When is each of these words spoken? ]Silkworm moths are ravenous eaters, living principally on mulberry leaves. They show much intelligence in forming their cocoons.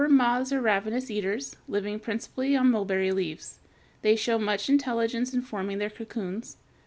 ]Silkworm 0.01 0.17
moths 0.17 0.51
are 0.51 0.59
ravenous 0.61 1.11
eaters, 1.11 1.57
living 1.67 1.99
principally 1.99 2.55
on 2.55 2.71
mulberry 2.71 3.11
leaves. 3.11 3.59
They 4.01 4.15
show 4.15 4.39
much 4.39 4.67
intelligence 4.67 5.31
in 5.31 5.43
forming 5.43 5.77
their 5.77 5.91
cocoons. 5.91 6.57